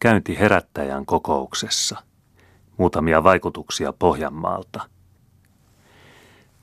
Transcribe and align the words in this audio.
Käynti 0.00 0.38
herättäjän 0.38 1.06
kokouksessa. 1.06 1.96
Muutamia 2.76 3.24
vaikutuksia 3.24 3.92
Pohjanmaalta. 3.92 4.80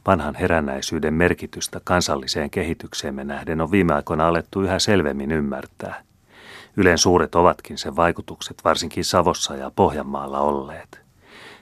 Vanhan 0.08 0.36
herännäisyyden 0.36 1.13
merkitystä 1.13 1.82
kansalliseen 1.83 2.50
kehitykseemme 2.50 3.24
nähden 3.24 3.61
on 3.61 3.72
viime 3.72 3.93
aikoina 3.93 4.27
alettu 4.27 4.61
yhä 4.61 4.80
selvemmin 4.80 5.32
ymmärtää. 5.32 6.04
Ylen 6.77 6.98
suuret 6.98 7.35
ovatkin 7.35 7.77
sen 7.77 7.96
vaikutukset 7.96 8.57
varsinkin 8.64 9.05
Savossa 9.05 9.55
ja 9.55 9.71
Pohjanmaalla 9.75 10.39
olleet. 10.39 11.02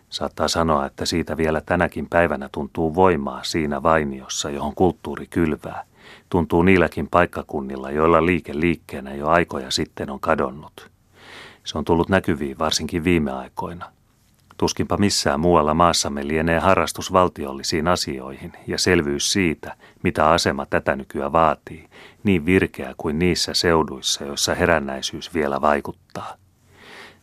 Saattaa 0.09 0.47
sanoa, 0.47 0.85
että 0.85 1.05
siitä 1.05 1.37
vielä 1.37 1.61
tänäkin 1.61 2.07
päivänä 2.09 2.49
tuntuu 2.51 2.95
voimaa 2.95 3.43
siinä 3.43 3.83
vainiossa, 3.83 4.49
johon 4.49 4.75
kulttuuri 4.75 5.27
kylvää. 5.27 5.83
Tuntuu 6.29 6.63
niilläkin 6.63 7.07
paikkakunnilla, 7.11 7.91
joilla 7.91 8.25
liike 8.25 8.59
liikkeenä 8.59 9.13
jo 9.13 9.27
aikoja 9.27 9.71
sitten 9.71 10.09
on 10.09 10.19
kadonnut. 10.19 10.90
Se 11.63 11.77
on 11.77 11.85
tullut 11.85 12.09
näkyviin 12.09 12.59
varsinkin 12.59 13.03
viime 13.03 13.31
aikoina. 13.31 13.91
Tuskinpa 14.57 14.97
missään 14.97 15.39
muualla 15.39 15.73
maassamme 15.73 16.27
lienee 16.27 16.59
harrastus 16.59 17.13
valtiollisiin 17.13 17.87
asioihin 17.87 18.53
ja 18.67 18.77
selvyys 18.77 19.31
siitä, 19.31 19.75
mitä 20.03 20.29
asema 20.29 20.65
tätä 20.65 20.95
nykyä 20.95 21.31
vaatii, 21.31 21.89
niin 22.23 22.45
virkeä 22.45 22.93
kuin 22.97 23.19
niissä 23.19 23.53
seuduissa, 23.53 24.23
joissa 24.23 24.55
herännäisyys 24.55 25.33
vielä 25.33 25.61
vaikuttaa. 25.61 26.35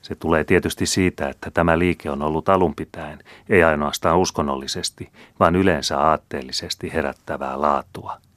Se 0.02 0.14
tulee 0.14 0.44
tietysti 0.44 0.86
siitä, 0.86 1.28
että 1.28 1.50
tämä 1.50 1.78
liike 1.78 2.10
on 2.10 2.22
ollut 2.22 2.48
alunpitäen, 2.48 3.18
ei 3.48 3.64
ainoastaan 3.64 4.18
uskonnollisesti, 4.18 5.10
vaan 5.40 5.56
yleensä 5.56 6.00
aatteellisesti 6.00 6.92
herättävää 6.92 7.60
laatua– 7.60 8.16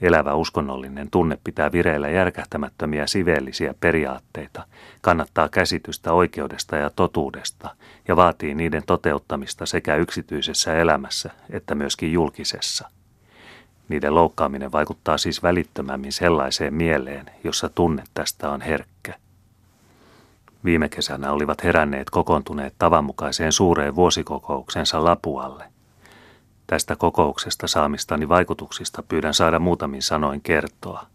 Elävä 0.00 0.34
uskonnollinen 0.34 1.10
tunne 1.10 1.38
pitää 1.44 1.72
vireillä 1.72 2.08
järkähtämättömiä 2.08 3.06
siveellisiä 3.06 3.74
periaatteita, 3.80 4.66
kannattaa 5.00 5.48
käsitystä 5.48 6.12
oikeudesta 6.12 6.76
ja 6.76 6.90
totuudesta 6.90 7.76
ja 8.08 8.16
vaatii 8.16 8.54
niiden 8.54 8.82
toteuttamista 8.86 9.66
sekä 9.66 9.96
yksityisessä 9.96 10.76
elämässä 10.76 11.30
että 11.50 11.74
myöskin 11.74 12.12
julkisessa. 12.12 12.88
Niiden 13.88 14.14
loukkaaminen 14.14 14.72
vaikuttaa 14.72 15.18
siis 15.18 15.42
välittömämmin 15.42 16.12
sellaiseen 16.12 16.74
mieleen, 16.74 17.30
jossa 17.44 17.68
tunne 17.68 18.02
tästä 18.14 18.50
on 18.50 18.60
herkkä. 18.60 19.14
Viime 20.64 20.88
kesänä 20.88 21.32
olivat 21.32 21.64
heränneet 21.64 22.10
kokoontuneet 22.10 22.74
tavanmukaiseen 22.78 23.52
suureen 23.52 23.94
vuosikokouksensa 23.94 25.04
Lapualle– 25.04 25.64
Tästä 26.70 26.96
kokouksesta 26.96 27.66
saamistani 27.66 28.28
vaikutuksista 28.28 29.02
pyydän 29.02 29.34
saada 29.34 29.58
muutamin 29.58 30.02
sanoin 30.02 30.40
kertoa. 30.40 31.06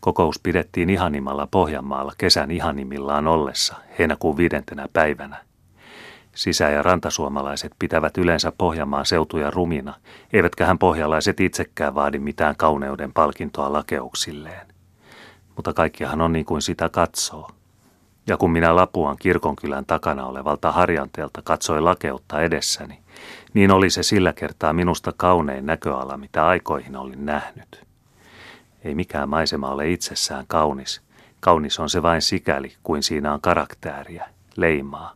Kokous 0.00 0.38
pidettiin 0.42 0.90
ihanimalla 0.90 1.48
Pohjanmaalla 1.50 2.12
kesän 2.18 2.50
ihanimillaan 2.50 3.26
ollessa 3.26 3.74
heinäkuun 3.98 4.36
viidentenä 4.36 4.88
päivänä. 4.92 5.44
Sisä- 6.34 6.70
ja 6.70 6.82
rantasuomalaiset 6.82 7.72
pitävät 7.78 8.18
yleensä 8.18 8.52
Pohjanmaan 8.58 9.06
seutuja 9.06 9.50
rumina, 9.50 9.94
eivätkä 10.32 10.66
hän 10.66 10.78
pohjalaiset 10.78 11.40
itsekään 11.40 11.94
vaadi 11.94 12.18
mitään 12.18 12.56
kauneuden 12.56 13.12
palkintoa 13.12 13.72
lakeuksilleen. 13.72 14.66
Mutta 15.56 15.72
kaikkihan 15.72 16.20
on 16.20 16.32
niin 16.32 16.44
kuin 16.44 16.62
sitä 16.62 16.88
katsoo. 16.88 17.50
Ja 18.26 18.36
kun 18.36 18.50
minä 18.50 18.76
Lapuan 18.76 19.16
kirkonkylän 19.20 19.86
takana 19.86 20.26
olevalta 20.26 20.72
harjanteelta 20.72 21.42
katsoin 21.42 21.84
lakeutta 21.84 22.40
edessäni, 22.40 23.04
niin 23.54 23.70
oli 23.70 23.90
se 23.90 24.02
sillä 24.02 24.32
kertaa 24.32 24.72
minusta 24.72 25.12
kaunein 25.16 25.66
näköala, 25.66 26.16
mitä 26.16 26.46
aikoihin 26.46 26.96
olin 26.96 27.26
nähnyt. 27.26 27.84
Ei 28.84 28.94
mikään 28.94 29.28
maisema 29.28 29.70
ole 29.70 29.90
itsessään 29.90 30.44
kaunis. 30.46 31.00
Kaunis 31.40 31.80
on 31.80 31.90
se 31.90 32.02
vain 32.02 32.22
sikäli, 32.22 32.74
kuin 32.82 33.02
siinä 33.02 33.32
on 33.32 33.40
karaktääriä, 33.40 34.28
leimaa. 34.56 35.14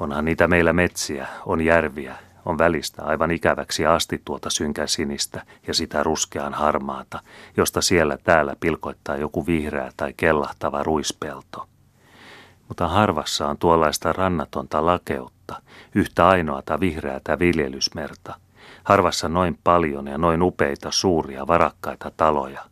Onhan 0.00 0.24
niitä 0.24 0.48
meillä 0.48 0.72
metsiä, 0.72 1.26
on 1.46 1.60
järviä, 1.60 2.16
on 2.44 2.58
välistä 2.58 3.02
aivan 3.02 3.30
ikäväksi 3.30 3.86
asti 3.86 4.22
tuota 4.24 4.50
synkän 4.50 4.88
sinistä 4.88 5.42
ja 5.66 5.74
sitä 5.74 6.02
ruskean 6.02 6.54
harmaata, 6.54 7.20
josta 7.56 7.80
siellä 7.80 8.18
täällä 8.24 8.56
pilkoittaa 8.60 9.16
joku 9.16 9.46
vihreä 9.46 9.92
tai 9.96 10.14
kellahtava 10.16 10.82
ruispelto– 10.82 11.66
mutta 12.68 12.88
harvassa 12.88 13.48
on 13.48 13.58
tuollaista 13.58 14.12
rannatonta 14.12 14.86
lakeutta, 14.86 15.62
yhtä 15.94 16.28
ainoata 16.28 16.80
vihreätä 16.80 17.38
viljelysmerta, 17.38 18.34
harvassa 18.84 19.28
noin 19.28 19.58
paljon 19.64 20.06
ja 20.06 20.18
noin 20.18 20.42
upeita 20.42 20.90
suuria 20.90 21.46
varakkaita 21.46 22.10
taloja. 22.16 22.64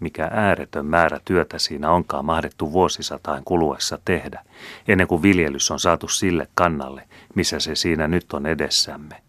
Mikä 0.00 0.30
ääretön 0.32 0.86
määrä 0.86 1.20
työtä 1.24 1.58
siinä 1.58 1.90
onkaan 1.90 2.24
mahdettu 2.24 2.72
vuosisatain 2.72 3.44
kuluessa 3.44 3.98
tehdä, 4.04 4.44
ennen 4.88 5.06
kuin 5.06 5.22
viljelys 5.22 5.70
on 5.70 5.80
saatu 5.80 6.08
sille 6.08 6.48
kannalle, 6.54 7.08
missä 7.34 7.60
se 7.60 7.74
siinä 7.74 8.08
nyt 8.08 8.32
on 8.32 8.46
edessämme. 8.46 9.22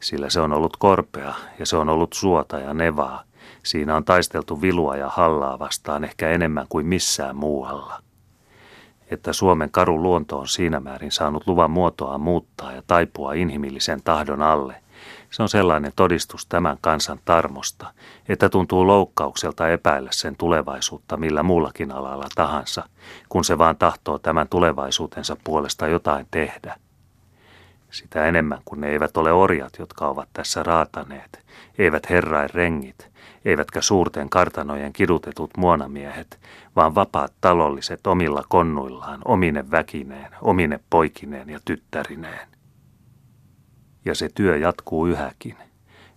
Sillä 0.00 0.30
se 0.30 0.40
on 0.40 0.52
ollut 0.52 0.76
korpea 0.76 1.34
ja 1.58 1.66
se 1.66 1.76
on 1.76 1.88
ollut 1.88 2.12
suota 2.12 2.58
ja 2.58 2.74
nevaa. 2.74 3.22
Siinä 3.62 3.96
on 3.96 4.04
taisteltu 4.04 4.62
vilua 4.62 4.96
ja 4.96 5.08
hallaa 5.08 5.58
vastaan 5.58 6.04
ehkä 6.04 6.30
enemmän 6.30 6.66
kuin 6.68 6.86
missään 6.86 7.36
muualla 7.36 8.03
että 9.10 9.32
Suomen 9.32 9.70
karu 9.70 10.02
luonto 10.02 10.38
on 10.38 10.48
siinä 10.48 10.80
määrin 10.80 11.12
saanut 11.12 11.46
luvan 11.46 11.70
muotoa 11.70 12.18
muuttaa 12.18 12.72
ja 12.72 12.82
taipua 12.86 13.32
inhimillisen 13.32 14.02
tahdon 14.04 14.42
alle. 14.42 14.76
Se 15.30 15.42
on 15.42 15.48
sellainen 15.48 15.92
todistus 15.96 16.46
tämän 16.46 16.78
kansan 16.80 17.20
tarmosta, 17.24 17.86
että 18.28 18.48
tuntuu 18.48 18.86
loukkaukselta 18.86 19.68
epäillä 19.68 20.10
sen 20.12 20.36
tulevaisuutta 20.36 21.16
millä 21.16 21.42
muullakin 21.42 21.92
alalla 21.92 22.26
tahansa, 22.34 22.88
kun 23.28 23.44
se 23.44 23.58
vaan 23.58 23.76
tahtoo 23.76 24.18
tämän 24.18 24.48
tulevaisuutensa 24.48 25.36
puolesta 25.44 25.88
jotain 25.88 26.26
tehdä. 26.30 26.76
Sitä 27.90 28.26
enemmän, 28.26 28.58
kun 28.64 28.80
ne 28.80 28.88
eivät 28.88 29.16
ole 29.16 29.32
orjat, 29.32 29.72
jotka 29.78 30.08
ovat 30.08 30.28
tässä 30.32 30.62
raataneet, 30.62 31.44
eivät 31.78 32.10
herrain 32.10 32.50
rengit, 32.54 33.13
eivätkä 33.44 33.80
suurten 33.80 34.30
kartanojen 34.30 34.92
kidutetut 34.92 35.50
muonamiehet, 35.56 36.40
vaan 36.76 36.94
vapaat 36.94 37.32
talolliset 37.40 38.06
omilla 38.06 38.44
konnuillaan, 38.48 39.20
omine 39.24 39.70
väkineen, 39.70 40.32
omine 40.42 40.80
poikineen 40.90 41.50
ja 41.50 41.60
tyttärineen. 41.64 42.48
Ja 44.04 44.14
se 44.14 44.28
työ 44.34 44.56
jatkuu 44.56 45.06
yhäkin. 45.06 45.56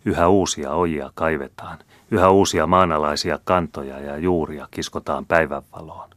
Yhä 0.05 0.27
uusia 0.27 0.71
ojia 0.71 1.11
kaivetaan, 1.15 1.77
yhä 2.11 2.29
uusia 2.29 2.67
maanalaisia 2.67 3.39
kantoja 3.43 3.99
ja 3.99 4.17
juuria 4.17 4.67
kiskotaan 4.71 5.25
päivänvaloon. 5.25 6.09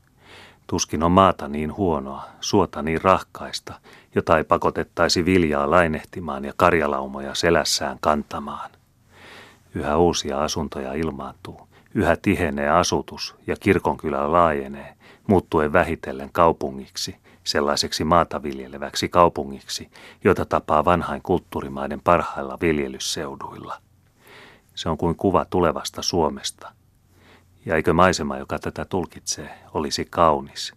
Tuskin 0.67 1.03
on 1.03 1.13
maata 1.13 1.49
niin 1.49 1.77
huonoa, 1.77 2.25
suota 2.41 2.83
niin 2.83 3.03
rahkaista, 3.03 3.75
jota 4.15 4.39
ei 4.39 4.45
pakotettaisi 4.45 5.25
viljaa 5.25 5.71
lainehtimaan 5.71 6.45
ja 6.45 6.53
karjalaumoja 6.57 7.35
selässään 7.35 7.99
kantamaan. 8.01 8.71
Yhä 9.75 9.97
uusia 9.97 10.45
asuntoja 10.45 10.95
ilmaantuu, 10.95 11.69
yhä 11.95 12.17
tihenee 12.17 12.69
asutus 12.69 13.37
ja 13.47 13.57
kirkonkylä 13.61 14.33
laajenee, 14.33 14.97
muuttuen 15.27 15.73
vähitellen 15.73 16.31
kaupungiksi, 16.33 17.17
sellaiseksi 17.45 18.05
maata 18.05 18.43
viljeleväksi 18.43 19.09
kaupungiksi, 19.09 19.91
jota 20.25 20.45
tapaa 20.45 20.85
vanhain 20.85 21.23
kulttuurimaiden 21.23 22.01
parhailla 22.01 22.59
viljelysseuduilla. 22.61 23.79
Se 24.75 24.89
on 24.89 24.99
kuin 24.99 25.17
kuva 25.17 25.45
tulevasta 25.45 26.03
Suomesta. 26.03 26.73
Ja 27.67 27.77
eikö 27.77 27.93
maisema, 27.93 28.39
joka 28.39 28.59
tätä 28.59 28.85
tulkitsee, 28.85 29.59
olisi 29.75 30.05
kaunis? 30.05 30.75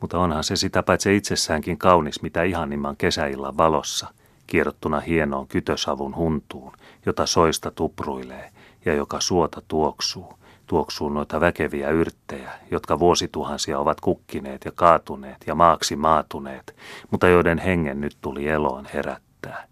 Mutta 0.00 0.18
onhan 0.18 0.44
se 0.44 0.56
sitä 0.56 0.82
paitsi 0.82 1.16
itsessäänkin 1.16 1.78
kaunis, 1.78 2.22
mitä 2.22 2.42
ihanimman 2.42 2.96
kesäillan 2.96 3.56
valossa– 3.56 4.06
kierrottuna 4.48 5.00
hienoon 5.00 5.48
kytösavun 5.48 6.16
huntuun, 6.16 6.72
jota 7.06 7.26
soista 7.26 7.70
tupruilee 7.70 8.50
ja 8.84 8.94
joka 8.94 9.20
suota 9.20 9.62
tuoksuu, 9.68 10.38
tuoksuu 10.66 11.08
noita 11.08 11.40
väkeviä 11.40 11.90
yrttejä, 11.90 12.52
jotka 12.70 12.98
vuosituhansia 12.98 13.78
ovat 13.78 14.00
kukkineet 14.00 14.64
ja 14.64 14.72
kaatuneet 14.72 15.36
ja 15.46 15.54
maaksi 15.54 15.96
maatuneet, 15.96 16.76
mutta 17.10 17.28
joiden 17.28 17.58
hengen 17.58 18.00
nyt 18.00 18.16
tuli 18.20 18.48
eloon 18.48 18.86
herättää. 18.94 19.66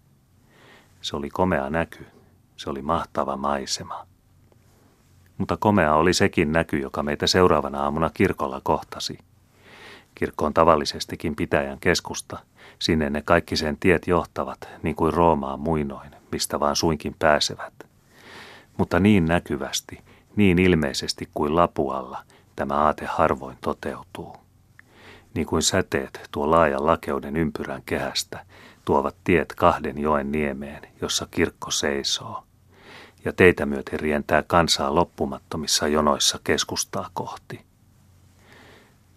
Se 1.01 1.15
oli 1.15 1.29
komea 1.29 1.69
näky, 1.69 2.05
se 2.57 2.69
oli 2.69 2.81
mahtava 2.81 3.37
maisema. 3.37 4.07
Mutta 5.37 5.57
komea 5.57 5.95
oli 5.95 6.13
sekin 6.13 6.51
näky, 6.51 6.77
joka 6.79 7.03
meitä 7.03 7.27
seuraavana 7.27 7.83
aamuna 7.83 8.09
kirkolla 8.13 8.61
kohtasi. 8.63 9.17
Kirkko 10.17 10.45
on 10.45 10.53
tavallisestikin 10.53 11.35
pitäjän 11.35 11.79
keskusta– 11.79 12.39
Sinne 12.79 13.09
ne 13.09 13.21
kaikki 13.21 13.55
sen 13.55 13.77
tiet 13.77 14.07
johtavat, 14.07 14.69
niin 14.83 14.95
kuin 14.95 15.13
Roomaan 15.13 15.59
muinoin, 15.59 16.11
mistä 16.31 16.59
vaan 16.59 16.75
suinkin 16.75 17.15
pääsevät. 17.19 17.73
Mutta 18.77 18.99
niin 18.99 19.25
näkyvästi, 19.25 19.99
niin 20.35 20.59
ilmeisesti 20.59 21.29
kuin 21.33 21.55
Lapualla, 21.55 22.23
tämä 22.55 22.73
aate 22.73 23.05
harvoin 23.05 23.57
toteutuu. 23.61 24.35
Niin 25.33 25.47
kuin 25.47 25.61
säteet 25.61 26.27
tuo 26.31 26.51
laajan 26.51 26.85
lakeuden 26.85 27.35
ympyrän 27.35 27.81
kehästä 27.85 28.45
tuovat 28.85 29.15
tiet 29.23 29.53
kahden 29.55 29.97
joen 29.97 30.31
niemeen, 30.31 30.87
jossa 31.01 31.27
kirkko 31.31 31.71
seisoo. 31.71 32.43
Ja 33.25 33.33
teitä 33.33 33.65
myöten 33.65 33.99
rientää 33.99 34.43
kansaa 34.47 34.95
loppumattomissa 34.95 35.87
jonoissa 35.87 36.39
keskustaa 36.43 37.09
kohti. 37.13 37.66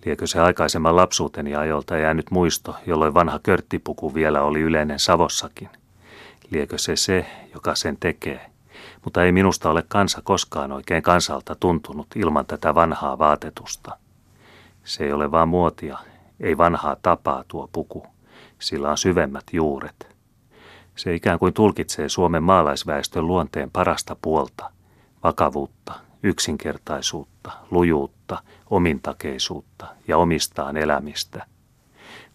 Liekö 0.04 0.26
se 0.26 0.40
aikaisemman 0.40 0.96
lapsuuteni 0.96 1.54
ajolta 1.56 1.96
jäänyt 1.96 2.30
muisto, 2.30 2.76
jolloin 2.86 3.14
vanha 3.14 3.38
körttipuku 3.42 4.14
vielä 4.14 4.42
oli 4.42 4.60
yleinen 4.60 4.98
Savossakin? 4.98 5.68
Liekö 6.50 6.78
se 6.78 6.96
se, 6.96 7.26
joka 7.54 7.74
sen 7.74 7.96
tekee? 8.00 8.50
Mutta 9.04 9.24
ei 9.24 9.32
minusta 9.32 9.70
ole 9.70 9.84
kansa 9.88 10.22
koskaan 10.24 10.72
oikein 10.72 11.02
kansalta 11.02 11.54
tuntunut 11.54 12.06
ilman 12.16 12.46
tätä 12.46 12.74
vanhaa 12.74 13.18
vaatetusta. 13.18 13.96
Se 14.84 15.04
ei 15.04 15.12
ole 15.12 15.30
vaan 15.30 15.48
muotia, 15.48 15.98
ei 16.40 16.58
vanhaa 16.58 16.96
tapaa 17.02 17.44
tuo 17.48 17.68
puku. 17.72 18.06
Sillä 18.58 18.90
on 18.90 18.98
syvemmät 18.98 19.44
juuret. 19.52 20.16
Se 20.96 21.14
ikään 21.14 21.38
kuin 21.38 21.54
tulkitsee 21.54 22.08
Suomen 22.08 22.42
maalaisväestön 22.42 23.26
luonteen 23.26 23.70
parasta 23.70 24.16
puolta, 24.22 24.70
vakavuutta, 25.24 25.92
yksinkertaisuutta, 26.22 27.50
lujuutta, 27.70 28.42
omintakeisuutta 28.70 29.86
ja 30.08 30.18
omistaan 30.18 30.76
elämistä. 30.76 31.46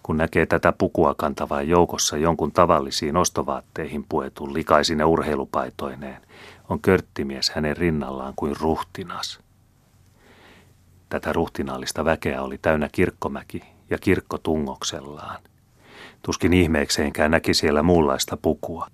Kun 0.03 0.17
näkee 0.17 0.45
tätä 0.45 0.73
pukua 0.77 1.15
kantavaa 1.15 1.61
joukossa 1.61 2.17
jonkun 2.17 2.51
tavallisiin 2.51 3.17
ostovaatteihin 3.17 4.05
puetun 4.09 4.53
likaisine 4.53 5.05
urheilupaitoineen, 5.05 6.21
on 6.69 6.79
körttimies 6.79 7.49
hänen 7.49 7.77
rinnallaan 7.77 8.33
kuin 8.35 8.55
ruhtinas. 8.59 9.39
Tätä 11.09 11.33
ruhtinaallista 11.33 12.05
väkeä 12.05 12.41
oli 12.41 12.57
täynnä 12.57 12.89
kirkkomäki 12.91 13.63
ja 13.89 13.97
kirkko 13.97 14.37
tungoksellaan. 14.37 15.41
Tuskin 16.21 16.53
ihmeekseenkään 16.53 17.31
näki 17.31 17.53
siellä 17.53 17.83
muunlaista 17.83 18.37
pukua. 18.37 18.87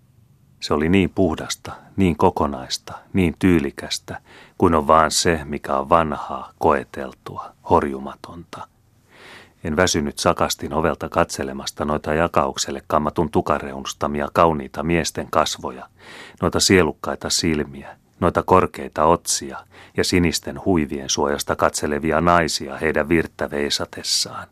Se 0.62 0.74
oli 0.74 0.90
niin 0.90 1.10
puhdasta, 1.10 1.72
niin 1.96 2.18
kokonaista, 2.18 2.94
niin 3.14 3.36
tyylikästä, 3.40 4.22
kuin 4.58 4.76
on 4.76 4.88
vaan 4.88 5.12
se, 5.12 5.42
mikä 5.44 5.78
on 5.78 5.90
vanhaa, 5.90 6.52
koeteltua, 6.60 7.52
horjumatonta. 7.70 8.68
En 9.64 9.76
väsynyt 9.76 10.20
sakastin 10.20 10.74
ovelta 10.74 11.10
katselemasta 11.10 11.86
noita 11.86 12.14
jakaukselle 12.14 12.84
kammatun 12.88 13.32
tukareunustamia 13.32 14.30
kauniita 14.34 14.84
miesten 14.84 15.28
kasvoja, 15.30 15.88
noita 16.42 16.60
sielukkaita 16.60 17.30
silmiä, 17.30 17.98
noita 18.20 18.44
korkeita 18.44 19.04
otsia 19.04 19.58
ja 19.98 20.04
sinisten 20.04 20.66
huivien 20.66 21.10
suojasta 21.10 21.56
katselevia 21.56 22.22
naisia 22.22 22.78
heidän 22.78 23.10
virttä 23.10 23.50
veisatessaan. 23.50 24.48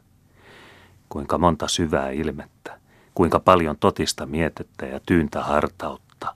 Kuinka 1.10 1.38
monta 1.38 1.68
syvää 1.68 2.10
ilmettä, 2.10 2.80
kuinka 3.14 3.40
paljon 3.40 3.78
totista 3.80 4.26
mietettä 4.26 4.86
ja 4.86 5.00
tyyntä 5.06 5.44
hartautta, 5.44 6.36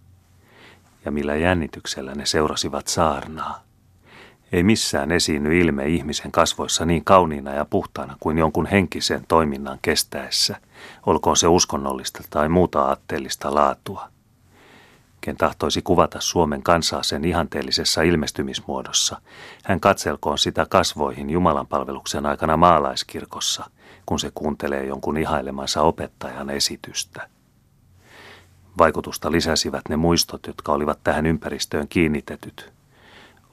ja 1.06 1.12
millä 1.12 1.36
jännityksellä 1.36 2.16
ne 2.16 2.26
seurasivat 2.26 2.88
saarnaa. 2.88 3.64
Ei 4.52 4.64
missään 4.64 5.12
esiinny 5.12 5.60
ilme 5.60 5.88
ihmisen 5.88 6.32
kasvoissa 6.32 6.86
niin 6.86 7.04
kauniina 7.04 7.54
ja 7.54 7.66
puhtaana 7.66 8.18
kuin 8.20 8.38
jonkun 8.38 8.66
henkisen 8.66 9.26
toiminnan 9.28 9.80
kestäessä, 9.82 10.56
olkoon 11.06 11.38
se 11.38 11.48
uskonnollista 11.48 12.24
tai 12.30 12.50
muuta 12.50 12.82
aatteellista 12.82 13.56
laatua. 13.56 14.13
Ken 15.24 15.38
tahtoisi 15.38 15.82
kuvata 15.82 16.22
Suomen 16.22 16.64
kansaa 16.64 17.04
sen 17.04 17.26
ihanteellisessa 17.26 18.02
ilmestymismuodossa, 18.02 19.22
hän 19.66 19.80
katselkoon 19.80 20.38
sitä 20.38 20.66
kasvoihin 20.70 21.30
Jumalan 21.30 21.68
palveluksen 21.68 22.26
aikana 22.26 22.58
maalaiskirkossa, 22.58 23.70
kun 24.06 24.20
se 24.20 24.32
kuuntelee 24.36 24.86
jonkun 24.86 25.18
ihailemansa 25.18 25.82
opettajan 25.82 26.50
esitystä. 26.50 27.30
Vaikutusta 28.78 29.32
lisäsivät 29.32 29.82
ne 29.90 29.96
muistot, 29.96 30.48
jotka 30.48 30.72
olivat 30.72 31.00
tähän 31.04 31.26
ympäristöön 31.26 31.88
kiinnitetyt. 31.88 32.72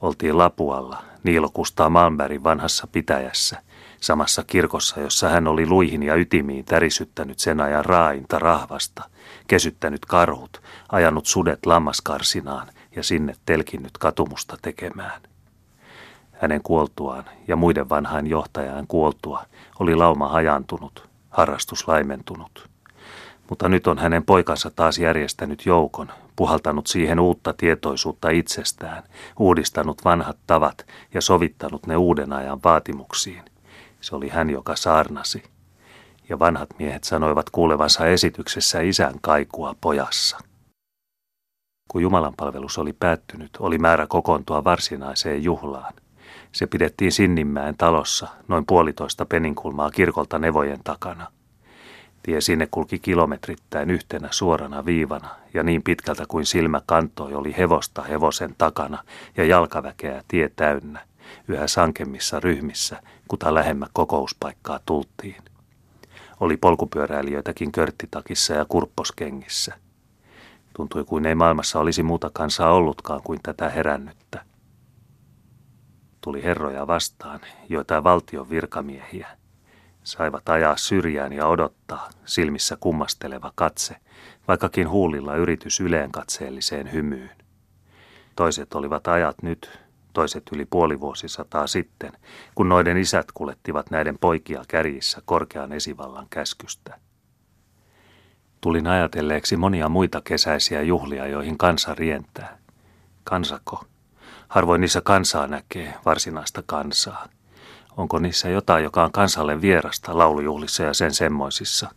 Oltiin 0.01 0.37
Lapualla, 0.37 1.03
Niilokustaa 1.23 1.89
Malmbergin 1.89 2.43
vanhassa 2.43 2.87
pitäjässä, 2.87 3.61
samassa 4.01 4.43
kirkossa, 4.47 4.99
jossa 4.99 5.29
hän 5.29 5.47
oli 5.47 5.67
luihin 5.67 6.03
ja 6.03 6.15
ytimiin 6.15 6.65
tärisyttänyt 6.65 7.39
sen 7.39 7.61
ajan 7.61 7.85
raainta 7.85 8.39
rahvasta, 8.39 9.03
kesyttänyt 9.51 10.05
karhut, 10.05 10.61
ajanut 10.91 11.25
sudet 11.25 11.65
lammaskarsinaan 11.65 12.67
ja 12.95 13.03
sinne 13.03 13.33
telkinnyt 13.45 13.97
katumusta 13.97 14.57
tekemään. 14.61 15.21
Hänen 16.31 16.61
kuoltuaan 16.63 17.25
ja 17.47 17.55
muiden 17.55 17.89
vanhain 17.89 18.27
johtajaan 18.27 18.87
kuoltua 18.87 19.45
oli 19.79 19.95
lauma 19.95 20.29
hajantunut, 20.29 21.09
harrastus 21.29 21.87
laimentunut. 21.87 22.69
Mutta 23.49 23.69
nyt 23.69 23.87
on 23.87 23.97
hänen 23.97 24.23
poikansa 24.23 24.71
taas 24.75 24.97
järjestänyt 24.97 25.65
joukon, 25.65 26.11
puhaltanut 26.35 26.87
siihen 26.87 27.19
uutta 27.19 27.53
tietoisuutta 27.53 28.29
itsestään, 28.29 29.03
uudistanut 29.39 30.05
vanhat 30.05 30.37
tavat 30.47 30.85
ja 31.13 31.21
sovittanut 31.21 31.87
ne 31.87 31.97
uuden 31.97 32.33
ajan 32.33 32.59
vaatimuksiin. 32.63 33.43
Se 34.01 34.15
oli 34.15 34.29
hän, 34.29 34.49
joka 34.49 34.75
saarnasi. 34.75 35.43
Ja 36.31 36.39
vanhat 36.39 36.69
miehet 36.79 37.03
sanoivat 37.03 37.49
kuulevansa 37.49 38.05
esityksessä 38.05 38.81
isän 38.81 39.13
kaikua 39.21 39.75
pojassa. 39.81 40.37
Kun 41.87 42.01
Jumalan 42.01 42.33
palvelus 42.37 42.77
oli 42.77 42.93
päättynyt, 42.93 43.49
oli 43.59 43.77
määrä 43.77 44.07
kokoontua 44.07 44.63
varsinaiseen 44.63 45.43
juhlaan. 45.43 45.93
Se 46.51 46.67
pidettiin 46.67 47.11
Sinninmäen 47.11 47.77
talossa, 47.77 48.27
noin 48.47 48.65
puolitoista 48.65 49.25
peninkulmaa 49.25 49.91
kirkolta 49.91 50.39
nevojen 50.39 50.79
takana. 50.83 51.27
Tie 52.23 52.41
sinne 52.41 52.67
kulki 52.71 52.99
kilometrittäin 52.99 53.89
yhtenä 53.89 54.27
suorana 54.31 54.85
viivana, 54.85 55.29
ja 55.53 55.63
niin 55.63 55.83
pitkältä 55.83 56.25
kuin 56.27 56.45
silmä 56.45 56.81
kantoi 56.85 57.33
oli 57.33 57.55
hevosta 57.57 58.01
hevosen 58.01 58.55
takana 58.57 59.03
ja 59.37 59.45
jalkaväkeä 59.45 60.23
tie 60.27 60.51
täynnä, 60.55 60.99
yhä 61.47 61.67
sankemmissa 61.67 62.39
ryhmissä, 62.39 63.01
kuta 63.27 63.53
lähemmä 63.53 63.87
kokouspaikkaa 63.93 64.79
tultiin. 64.85 65.50
Oli 66.41 66.57
polkupyöräilijöitäkin 66.57 67.71
körttitakissa 67.71 68.53
ja 68.53 68.65
kurpposkengissä. 68.65 69.75
Tuntui 70.73 71.03
kuin 71.03 71.25
ei 71.25 71.35
maailmassa 71.35 71.79
olisi 71.79 72.03
muuta 72.03 72.29
kansaa 72.33 72.73
ollutkaan 72.73 73.21
kuin 73.23 73.39
tätä 73.43 73.69
herännyttä 73.69 74.45
tuli 76.21 76.43
herroja 76.43 76.87
vastaan, 76.87 77.39
joita 77.69 78.03
valtion 78.03 78.49
virkamiehiä. 78.49 79.27
Saivat 80.03 80.49
ajaa 80.49 80.77
syrjään 80.77 81.33
ja 81.33 81.47
odottaa, 81.47 82.09
silmissä 82.25 82.77
kummasteleva 82.79 83.51
katse, 83.55 83.95
vaikkakin 84.47 84.89
huulilla 84.89 85.35
yritys 85.35 85.79
yleenkatseelliseen 85.79 86.91
hymyyn. 86.91 87.31
Toiset 88.35 88.73
olivat 88.73 89.07
ajat 89.07 89.43
nyt, 89.43 89.79
toiset 90.13 90.43
yli 90.53 90.65
puoli 90.65 90.99
vuosisataa 90.99 91.67
sitten, 91.67 92.11
kun 92.55 92.69
noiden 92.69 92.97
isät 92.97 93.31
kuljettivat 93.33 93.91
näiden 93.91 94.17
poikia 94.17 94.63
kärjissä 94.67 95.21
korkean 95.25 95.73
esivallan 95.73 96.27
käskystä. 96.29 96.99
Tulin 98.61 98.87
ajatelleeksi 98.87 99.57
monia 99.57 99.89
muita 99.89 100.21
kesäisiä 100.23 100.81
juhlia, 100.81 101.27
joihin 101.27 101.57
kansa 101.57 101.95
rientää. 101.95 102.57
Kansako, 103.23 103.85
Harvoin 104.51 104.81
niissä 104.81 105.01
kansaa 105.01 105.47
näkee, 105.47 105.93
varsinaista 106.05 106.63
kansaa. 106.65 107.27
Onko 107.97 108.19
niissä 108.19 108.49
jotain, 108.49 108.83
joka 108.83 109.03
on 109.03 109.11
kansalle 109.11 109.61
vierasta 109.61 110.17
laulujuhlissa 110.17 110.83
ja 110.83 110.93
sen 110.93 111.13
semmoisissa? 111.13 111.89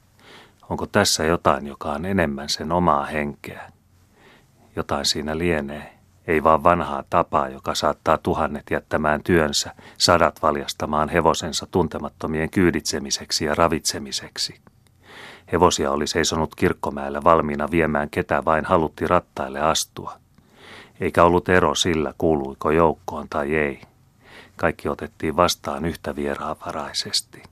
Onko 0.71 0.87
tässä 0.87 1.25
jotain, 1.25 1.67
joka 1.67 1.93
on 1.93 2.05
enemmän 2.05 2.49
sen 2.49 2.73
omaa 2.73 3.05
henkeä? 3.05 3.73
Jotain 4.77 5.05
siinä 5.05 5.39
lienee, 5.39 5.94
ei 6.27 6.45
vaan 6.45 6.63
vanhaa 6.63 7.05
tapaa, 7.11 7.49
joka 7.49 7.75
saattaa 7.75 8.19
tuhannet 8.19 8.63
jättämään 8.71 9.23
työnsä, 9.23 9.75
sadat 9.99 10.43
valjastamaan 10.43 11.09
hevosensa 11.09 11.67
tuntemattomien 11.71 12.51
kyyditsemiseksi 12.51 13.45
ja 13.45 13.55
ravitsemiseksi. 13.55 14.61
Hevosia 15.53 15.91
oli 15.91 16.07
seisonut 16.07 16.55
kirkkomäellä 16.55 17.25
valmiina 17.25 17.71
viemään 17.71 18.11
ketä 18.11 18.45
vain 18.45 18.65
halutti 18.65 19.07
rattaille 19.07 19.61
astua 19.61 20.25
eikä 21.01 21.25
ollut 21.25 21.49
ero 21.49 21.75
sillä, 21.75 22.15
kuuluiko 22.19 22.71
joukkoon 22.71 23.29
tai 23.29 23.55
ei. 23.55 23.81
Kaikki 24.57 24.89
otettiin 24.89 25.37
vastaan 25.37 25.85
yhtä 25.85 26.17
vieraanvaraisesti. 26.17 27.43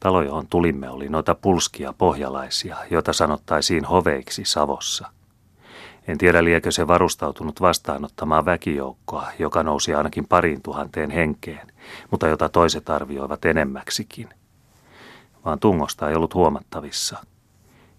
Talo, 0.00 0.22
johon 0.22 0.46
tulimme, 0.46 0.90
oli 0.90 1.08
noita 1.08 1.34
pulskia 1.34 1.94
pohjalaisia, 1.98 2.76
joita 2.90 3.12
sanottaisiin 3.12 3.84
hoveiksi 3.84 4.44
Savossa. 4.44 5.08
En 6.08 6.18
tiedä, 6.18 6.44
liekö 6.44 6.70
se 6.70 6.86
varustautunut 6.86 7.60
vastaanottamaan 7.60 8.44
väkijoukkoa, 8.44 9.28
joka 9.38 9.62
nousi 9.62 9.94
ainakin 9.94 10.26
pariin 10.26 10.62
tuhanteen 10.62 11.10
henkeen, 11.10 11.72
mutta 12.10 12.28
jota 12.28 12.48
toiset 12.48 12.90
arvioivat 12.90 13.44
enemmäksikin. 13.44 14.28
Vaan 15.44 15.60
tungosta 15.60 16.08
ei 16.08 16.16
ollut 16.16 16.34
huomattavissa– 16.34 17.18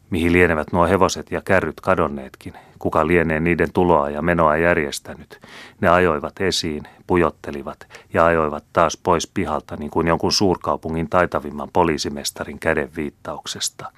Mihin 0.10 0.34
lienevät 0.34 0.72
nuo 0.72 0.88
hevoset 0.88 1.32
ja 1.32 1.42
kärryt 1.42 1.82
kadonneetkin, 1.82 2.54
kuka 2.80 3.08
lienee 3.08 3.40
niiden 3.40 3.74
tuloa 3.74 4.10
ja 4.10 4.22
menoa 4.22 4.58
järjestänyt. 4.58 5.40
Ne 5.82 5.90
ajoivat 5.90 6.42
esiin, 6.42 6.84
pujottelivat 7.08 7.88
ja 8.14 8.26
ajoivat 8.26 8.64
taas 8.74 8.98
pois 8.98 9.28
pihalta 9.28 9.76
niin 9.76 9.92
kuin 9.92 10.08
jonkun 10.08 10.32
suurkaupungin 10.32 11.10
taitavimman 11.10 11.70
poliisimestarin 11.74 12.60
käden 12.60 12.90
viittauksesta. 12.96 13.92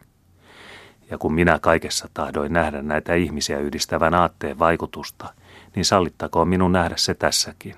Ja 1.11 1.17
kun 1.17 1.33
minä 1.33 1.59
kaikessa 1.59 2.09
tahdoin 2.13 2.53
nähdä 2.53 2.81
näitä 2.81 3.13
ihmisiä 3.15 3.59
yhdistävän 3.59 4.13
aatteen 4.13 4.59
vaikutusta, 4.59 5.33
niin 5.75 5.85
sallittakoon 5.85 6.47
minun 6.47 6.71
nähdä 6.71 6.95
se 6.97 7.13
tässäkin. 7.13 7.75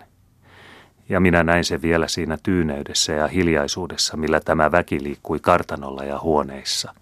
ja 1.09 1.19
minä 1.19 1.43
näin 1.43 1.65
se 1.65 1.81
vielä 1.81 2.07
siinä 2.07 2.37
tyyneydessä 2.43 3.13
ja 3.13 3.27
hiljaisuudessa, 3.27 4.17
millä 4.17 4.39
tämä 4.39 4.71
väki 4.71 5.03
liikkui 5.03 5.39
kartanolla 5.39 6.03
ja 6.03 6.19
huoneissa. 6.19 6.93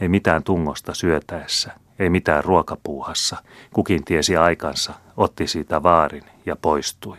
Ei 0.00 0.08
mitään 0.08 0.42
tungosta 0.42 0.94
syötäessä, 0.94 1.72
ei 1.98 2.10
mitään 2.10 2.44
ruokapuuhassa, 2.44 3.36
kukin 3.72 4.04
tiesi 4.04 4.36
aikansa, 4.36 4.94
otti 5.16 5.46
siitä 5.46 5.82
vaarin 5.82 6.24
ja 6.46 6.56
poistui. 6.56 7.16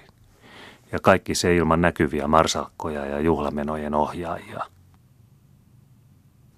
Ja 0.91 0.99
kaikki 0.99 1.35
se 1.35 1.55
ilman 1.55 1.81
näkyviä 1.81 2.27
marsalkkoja 2.27 3.05
ja 3.05 3.19
juhlamenojen 3.19 3.93
ohjaajia. 3.93 4.63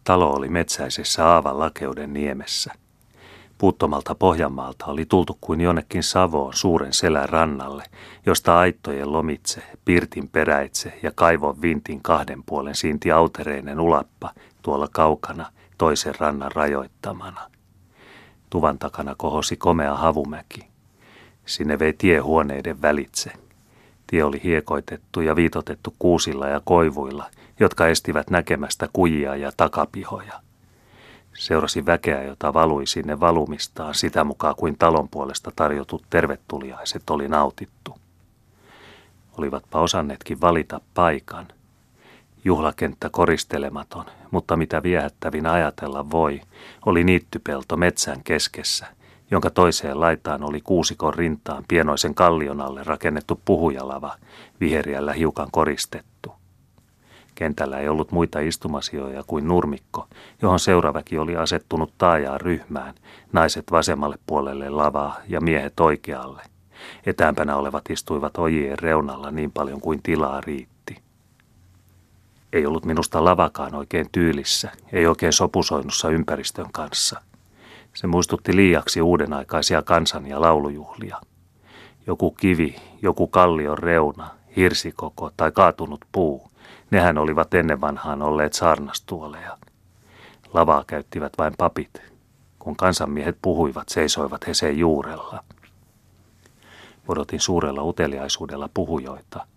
Talo 0.03 0.31
oli 0.31 0.49
metsäisessä 0.49 1.27
aavan 1.27 1.59
lakeuden 1.59 2.13
niemessä. 2.13 2.73
Puuttomalta 3.57 4.15
Pohjanmaalta 4.15 4.85
oli 4.85 5.05
tultu 5.05 5.37
kuin 5.41 5.61
jonnekin 5.61 6.03
Savoon 6.03 6.53
suuren 6.53 6.93
selän 6.93 7.29
rannalle, 7.29 7.83
josta 8.25 8.59
aittojen 8.59 9.13
lomitse, 9.13 9.63
pirtin 9.85 10.27
peräitse 10.27 10.99
ja 11.03 11.11
kaivon 11.15 11.61
vintin 11.61 12.01
kahden 12.01 12.43
puolen 12.43 12.75
siinti 12.75 13.11
autereinen 13.11 13.79
ulappa 13.79 14.29
tuolla 14.61 14.87
kaukana 14.91 15.45
toisen 15.77 16.15
rannan 16.19 16.51
rajoittamana. 16.51 17.41
Tuvan 18.49 18.79
takana 18.79 19.15
kohosi 19.17 19.57
komea 19.57 19.95
havumäki. 19.95 20.67
Sinne 21.45 21.79
vei 21.79 21.93
tie 21.93 22.19
huoneiden 22.19 22.81
välitse. 22.81 23.31
Tie 24.11 24.23
oli 24.23 24.41
hiekoitettu 24.43 25.21
ja 25.21 25.35
viitotettu 25.35 25.95
kuusilla 25.99 26.47
ja 26.47 26.61
koivuilla, 26.63 27.29
jotka 27.59 27.87
estivät 27.87 28.29
näkemästä 28.29 28.89
kujia 28.93 29.35
ja 29.35 29.51
takapihoja. 29.57 30.33
Seurasi 31.33 31.85
väkeä, 31.85 32.23
jota 32.23 32.53
valui 32.53 32.87
sinne 32.87 33.19
valumistaan 33.19 33.95
sitä 33.95 34.23
mukaan 34.23 34.55
kuin 34.55 34.77
talon 34.77 35.09
puolesta 35.09 35.51
tarjotut 35.55 36.03
tervetuliaiset 36.09 37.09
oli 37.09 37.27
nautittu. 37.27 37.97
Olivatpa 39.37 39.79
osanneetkin 39.79 40.41
valita 40.41 40.81
paikan. 40.93 41.47
Juhlakenttä 42.43 43.09
koristelematon, 43.09 44.05
mutta 44.31 44.57
mitä 44.57 44.83
viehättävin 44.83 45.45
ajatella 45.45 46.09
voi, 46.09 46.41
oli 46.85 47.03
niittypelto 47.03 47.77
metsän 47.77 48.23
keskessä, 48.23 48.87
jonka 49.31 49.49
toiseen 49.49 49.99
laitaan 49.99 50.43
oli 50.43 50.61
kuusikon 50.61 51.13
rintaan 51.13 51.63
pienoisen 51.67 52.15
kallion 52.15 52.61
alle 52.61 52.83
rakennettu 52.83 53.41
puhujalava, 53.45 54.15
viheriällä 54.59 55.13
hiukan 55.13 55.47
koristettu. 55.51 56.33
Kentällä 57.35 57.79
ei 57.79 57.89
ollut 57.89 58.11
muita 58.11 58.39
istumasijoja 58.39 59.23
kuin 59.27 59.47
nurmikko, 59.47 60.07
johon 60.41 60.59
seuraväki 60.59 61.17
oli 61.17 61.35
asettunut 61.37 61.93
taajaan 61.97 62.41
ryhmään, 62.41 62.95
naiset 63.33 63.71
vasemmalle 63.71 64.15
puolelle 64.27 64.69
lavaa 64.69 65.17
ja 65.27 65.41
miehet 65.41 65.79
oikealle. 65.79 66.41
Etäämpänä 67.05 67.55
olevat 67.55 67.89
istuivat 67.89 68.37
ojien 68.37 68.79
reunalla 68.79 69.31
niin 69.31 69.51
paljon 69.51 69.81
kuin 69.81 70.03
tilaa 70.03 70.41
riitti. 70.41 70.97
Ei 72.53 72.65
ollut 72.65 72.85
minusta 72.85 73.23
lavakaan 73.25 73.75
oikein 73.75 74.09
tyylissä, 74.11 74.71
ei 74.93 75.07
oikein 75.07 75.33
sopusoinnussa 75.33 76.09
ympäristön 76.09 76.71
kanssa. 76.71 77.21
Se 77.93 78.07
muistutti 78.07 78.55
liiaksi 78.55 79.01
uudenaikaisia 79.01 79.81
kansan- 79.81 80.27
ja 80.27 80.41
laulujuhlia. 80.41 81.17
Joku 82.07 82.31
kivi, 82.31 82.75
joku 83.01 83.27
kallion 83.27 83.77
reuna, 83.77 84.29
hirsikoko 84.55 85.31
tai 85.37 85.51
kaatunut 85.51 86.05
puu– 86.11 86.47
Nehän 86.91 87.17
olivat 87.17 87.53
ennen 87.53 87.81
vanhaan 87.81 88.21
olleet 88.21 88.53
saarnastuoleja. 88.53 89.57
Lavaa 90.53 90.83
käyttivät 90.87 91.33
vain 91.37 91.53
papit. 91.57 92.01
Kun 92.59 92.75
kansanmiehet 92.75 93.37
puhuivat, 93.41 93.89
seisoivat 93.89 94.47
he 94.47 94.53
sen 94.53 94.77
juurella. 94.77 95.43
Odotin 97.07 97.39
suurella 97.39 97.83
uteliaisuudella 97.83 98.69
puhujoita. 98.73 99.47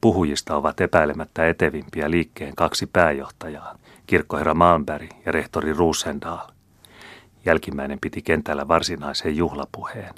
Puhujista 0.00 0.56
ovat 0.56 0.80
epäilemättä 0.80 1.48
etevimpiä 1.48 2.10
liikkeen 2.10 2.56
kaksi 2.56 2.86
pääjohtajaa, 2.86 3.78
kirkkoherra 4.06 4.54
Malmberg 4.54 5.10
ja 5.26 5.32
rehtori 5.32 5.72
Rusendaal. 5.72 6.48
Jälkimmäinen 7.44 7.98
piti 8.00 8.22
kentällä 8.22 8.68
varsinaisen 8.68 9.36
juhlapuheen. 9.36 10.14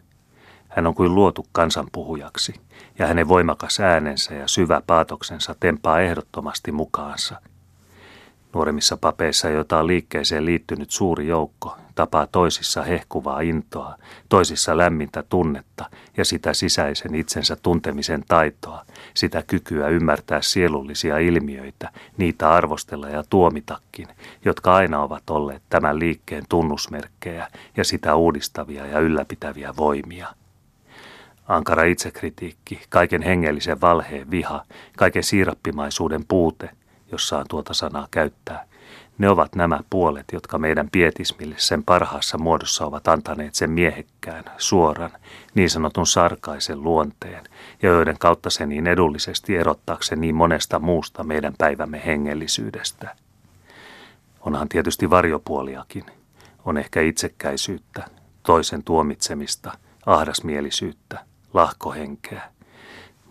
Hän 0.69 0.87
on 0.87 0.95
kuin 0.95 1.15
luotu 1.15 1.47
kansanpuhujaksi, 1.53 2.55
ja 2.99 3.07
hänen 3.07 3.29
voimakas 3.29 3.81
äänensä 3.81 4.35
ja 4.35 4.49
syvä 4.49 4.83
paatoksensa 4.87 5.55
tempaa 5.61 6.01
ehdottomasti 6.01 6.73
mukaansa. 6.73 7.41
Nuoremmissa 8.55 8.97
papeissa, 8.97 9.51
joita 9.51 9.79
on 9.79 9.87
liikkeeseen 9.87 10.47
liittynyt 10.47 10.91
suuri 10.91 11.27
joukko, 11.27 11.77
tapaa 11.95 12.27
toisissa 12.27 12.83
hehkuvaa 12.83 13.41
intoa, 13.41 13.95
toisissa 14.29 14.77
lämmintä 14.77 15.23
tunnetta 15.23 15.91
ja 16.17 16.25
sitä 16.25 16.55
sisäisen 16.55 17.15
itsensä 17.15 17.57
tuntemisen 17.57 18.25
taitoa, 18.29 18.85
sitä 19.15 19.43
kykyä 19.43 19.89
ymmärtää 19.89 20.43
sielullisia 20.43 21.19
ilmiöitä, 21.19 21.91
niitä 22.17 22.51
arvostella 22.51 23.09
ja 23.09 23.25
tuomitakin, 23.31 24.09
jotka 24.45 24.75
aina 24.75 25.03
ovat 25.03 25.31
olleet 25.31 25.63
tämän 25.69 25.99
liikkeen 25.99 26.45
tunnusmerkkejä 26.49 27.49
ja 27.77 27.85
sitä 27.85 28.15
uudistavia 28.15 28.87
ja 28.87 29.01
ylläpitäviä 29.01 29.75
voimia. 29.77 30.29
Ankara 31.49 31.85
itsekritiikki, 31.85 32.83
kaiken 32.89 33.23
hengellisen 33.23 33.81
valheen 33.81 34.31
viha, 34.31 34.65
kaiken 34.97 35.23
siirappimaisuuden 35.23 36.25
puute, 36.29 36.71
jos 37.13 37.29
saan 37.29 37.47
tuota 37.49 37.75
sanaa 37.75 38.09
käyttää, 38.11 38.67
ne 39.19 39.29
ovat 39.29 39.55
nämä 39.55 39.81
puolet, 39.91 40.25
jotka 40.33 40.59
meidän 40.59 40.89
pietismille 40.93 41.55
sen 41.59 41.85
parhaassa 41.85 42.39
muodossa 42.39 42.87
ovat 42.87 43.09
antaneet 43.09 43.55
sen 43.55 43.71
miehekkään, 43.71 44.45
suoran, 44.59 45.11
niin 45.55 45.71
sanotun 45.71 46.07
sarkaisen 46.07 46.83
luonteen, 46.83 47.45
ja 47.83 47.89
joiden 47.89 48.19
kautta 48.19 48.51
se 48.51 48.67
niin 48.67 48.87
edullisesti 48.87 49.57
erottaakseen 49.57 50.21
niin 50.21 50.35
monesta 50.35 50.79
muusta 50.79 51.25
meidän 51.25 51.55
päivämme 51.59 52.03
hengellisyydestä. 52.07 53.17
Onhan 54.41 54.69
tietysti 54.69 55.11
varjopuoliakin. 55.11 56.05
On 56.65 56.79
ehkä 56.79 57.01
itsekkäisyyttä, 57.01 58.05
toisen 58.43 58.85
tuomitsemista, 58.85 59.73
ahdasmielisyyttä– 60.07 61.19
lahkohenkeä, 61.55 62.43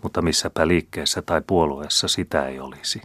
mutta 0.02 0.22
missäpä 0.22 0.68
liikkeessä 0.68 1.22
tai 1.22 1.42
puolueessa 1.46 2.08
sitä 2.08 2.46
ei 2.46 2.60
olisi. 2.60 3.02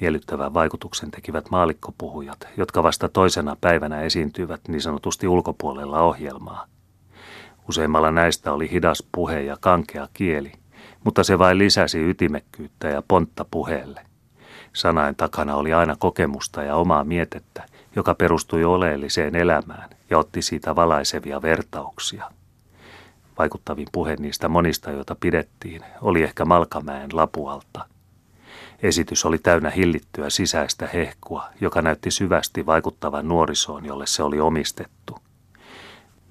Miellyttävän 0.00 0.54
vaikutuksen 0.54 1.10
tekivät 1.10 1.50
maalikkopuhujat, 1.50 2.48
jotka 2.56 2.82
vasta 2.82 3.08
toisena 3.08 3.56
päivänä 3.60 4.00
esiintyivät 4.00 4.60
niin 4.68 4.80
sanotusti 4.80 5.28
ulkopuolella 5.28 6.00
ohjelmaa. 6.00 6.66
Useimmalla 7.68 8.10
näistä 8.10 8.52
oli 8.52 8.70
hidas 8.70 9.02
puhe 9.12 9.40
ja 9.40 9.56
kankea 9.60 10.08
kieli, 10.12 10.52
mutta 11.04 11.24
se 11.24 11.38
vain 11.38 11.58
lisäsi 11.58 12.10
ytimekkyyttä 12.10 12.88
ja 12.88 13.02
pontta 13.08 13.44
puheelle. 13.50 14.06
Sanain 14.72 15.16
takana 15.16 15.56
oli 15.56 15.72
aina 15.72 15.96
kokemusta 15.98 16.62
ja 16.62 16.76
omaa 16.76 17.04
mietettä, 17.04 17.66
joka 17.96 18.14
perustui 18.14 18.64
oleelliseen 18.64 19.36
elämään 19.36 19.90
ja 20.10 20.18
otti 20.18 20.42
siitä 20.42 20.76
valaisevia 20.76 21.42
vertauksia. 21.42 22.30
Vaikuttavin 23.38 23.88
puhe 23.92 24.16
niistä 24.16 24.48
monista, 24.48 24.90
joita 24.90 25.16
pidettiin, 25.20 25.82
oli 26.02 26.22
ehkä 26.22 26.44
Malkamäen 26.44 27.10
lapualta. 27.12 27.95
Esitys 28.82 29.24
oli 29.24 29.38
täynnä 29.38 29.70
hillittyä 29.70 30.30
sisäistä 30.30 30.88
hehkua, 30.94 31.48
joka 31.60 31.82
näytti 31.82 32.10
syvästi 32.10 32.66
vaikuttavan 32.66 33.28
nuorisoon, 33.28 33.84
jolle 33.84 34.06
se 34.06 34.22
oli 34.22 34.40
omistettu. 34.40 35.18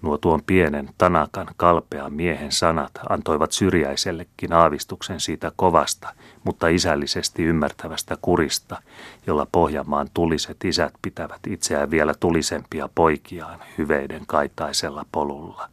Nuo 0.01 0.17
tuon 0.17 0.41
pienen, 0.43 0.89
tanakan, 0.97 1.47
kalpean 1.57 2.13
miehen 2.13 2.51
sanat 2.51 2.91
antoivat 3.09 3.51
syrjäisellekin 3.51 4.53
aavistuksen 4.53 5.19
siitä 5.19 5.51
kovasta, 5.55 6.13
mutta 6.43 6.67
isällisesti 6.67 7.43
ymmärtävästä 7.43 8.17
kurista, 8.21 8.81
jolla 9.27 9.47
Pohjanmaan 9.51 10.09
tuliset 10.13 10.57
isät 10.65 10.93
pitävät 11.01 11.39
itseään 11.47 11.91
vielä 11.91 12.13
tulisempia 12.19 12.89
poikiaan 12.95 13.59
hyveiden 13.77 14.23
kaitaisella 14.27 15.05
polulla. 15.11 15.69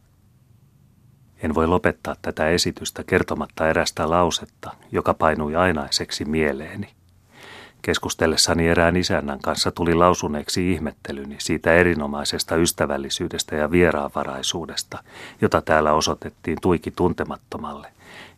En 1.43 1.55
voi 1.55 1.67
lopettaa 1.67 2.15
tätä 2.21 2.49
esitystä 2.49 3.03
kertomatta 3.03 3.69
erästä 3.69 4.09
lausetta, 4.09 4.71
joka 4.91 5.13
painui 5.13 5.55
ainaiseksi 5.55 6.25
mieleeni. 6.25 6.89
Keskustellessani 7.81 8.67
erään 8.67 8.95
isännän 8.95 9.39
kanssa 9.39 9.71
tuli 9.71 9.93
lausuneeksi 9.93 10.71
ihmettelyni 10.71 11.35
siitä 11.39 11.73
erinomaisesta 11.73 12.55
ystävällisyydestä 12.55 13.55
ja 13.55 13.71
vieraanvaraisuudesta, 13.71 15.03
jota 15.41 15.61
täällä 15.61 15.93
osoitettiin 15.93 16.57
tuiki 16.61 16.91
tuntemattomalle, 16.91 17.87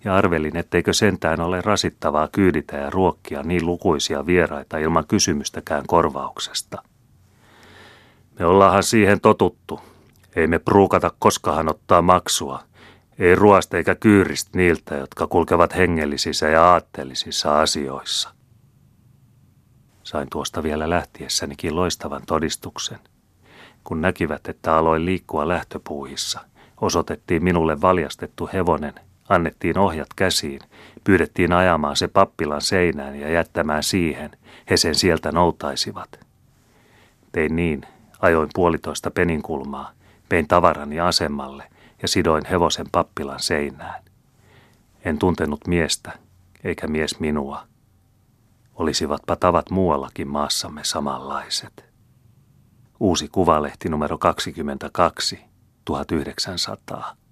ja 0.03 0.15
arvelin, 0.15 0.57
etteikö 0.57 0.93
sentään 0.93 1.41
ole 1.41 1.61
rasittavaa 1.61 2.29
kyyditä 2.31 2.77
ja 2.77 2.89
ruokkia 2.89 3.43
niin 3.43 3.65
lukuisia 3.65 4.25
vieraita 4.25 4.77
ilman 4.77 5.07
kysymystäkään 5.07 5.83
korvauksesta. 5.87 6.81
Me 8.39 8.45
ollaanhan 8.45 8.83
siihen 8.83 9.21
totuttu. 9.21 9.79
Ei 10.35 10.47
me 10.47 10.59
pruukata 10.59 11.11
koskahan 11.19 11.69
ottaa 11.69 12.01
maksua– 12.01 12.59
ei 13.19 13.35
ruoasta 13.35 13.77
eikä 13.77 13.95
kyyristä 13.95 14.49
niiltä, 14.53 14.95
jotka 14.95 15.27
kulkevat 15.27 15.75
hengellisissä 15.75 16.49
ja 16.49 16.63
aatteellisissa 16.63 17.61
asioissa. 17.61 18.29
Sain 20.03 20.27
tuosta 20.31 20.63
vielä 20.63 20.89
lähtiessänikin 20.89 21.75
loistavan 21.75 22.21
todistuksen. 22.27 22.99
Kun 23.83 24.01
näkivät, 24.01 24.47
että 24.47 24.75
aloin 24.75 25.05
liikkua 25.05 25.47
lähtöpuuhissa, 25.47 26.39
osoitettiin 26.81 27.43
minulle 27.43 27.81
valjastettu 27.81 28.49
hevonen, 28.53 28.93
Annettiin 29.29 29.77
ohjat 29.77 30.07
käsiin, 30.15 30.59
pyydettiin 31.03 31.53
ajamaan 31.53 31.95
se 31.95 32.07
pappilan 32.07 32.61
seinään 32.61 33.19
ja 33.19 33.29
jättämään 33.29 33.83
siihen, 33.83 34.31
he 34.69 34.77
sen 34.77 34.95
sieltä 34.95 35.31
noutaisivat. 35.31 36.19
Tein 37.31 37.55
niin, 37.55 37.81
ajoin 38.19 38.49
puolitoista 38.53 39.11
peninkulmaa, 39.11 39.91
vein 40.31 40.47
tavarani 40.47 40.99
asemalle 40.99 41.63
ja 42.05 42.09
sidoin 42.09 42.45
hevosen 42.45 42.85
pappilan 42.91 43.39
seinään. 43.39 44.03
En 45.05 45.19
tuntenut 45.19 45.67
miestä, 45.67 46.11
eikä 46.63 46.87
mies 46.87 47.19
minua. 47.19 47.67
Olisivatpa 48.75 49.35
tavat 49.35 49.69
muuallakin 49.69 50.27
maassamme 50.27 50.83
samanlaiset. 50.83 51.85
Uusi 52.99 53.27
kuvalehti 53.27 53.89
numero 53.89 54.17
22, 54.17 55.39
1900. 55.85 57.15